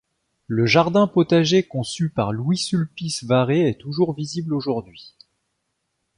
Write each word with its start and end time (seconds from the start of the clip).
Le 0.47 0.65
jardin-potager 0.65 1.61
conçu 1.67 2.09
par 2.09 2.31
Louis-Sulpice 2.33 3.23
Varé 3.23 3.69
est 3.69 3.77
toujours 3.79 4.15
visible 4.15 4.55
aujourd'hui. 4.55 5.13